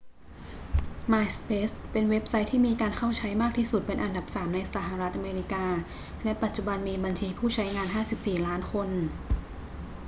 [1.13, 5.65] myspace เป็นเว็บไซต์ที่มีการเข้าใช้มากที่สุดเป็นอันดับสามในสหรัฐอเมริกา
[6.23, 8.89] และปัจจุบันมีบัญชีผู้ใช้งาน 54 ล้านคน